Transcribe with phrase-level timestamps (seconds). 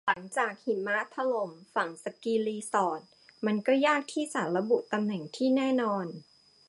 [0.07, 3.01] หลังจากหิมะถล่มฝังสกีรีสอร์ท
[3.45, 6.05] มันก็ยากที่จะระบุตำแหน่งที่แน่นอน